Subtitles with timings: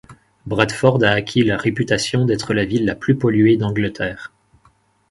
[0.47, 4.31] Bradford a acquis la réputation d'être la ville la plus polluée d'Angleterre.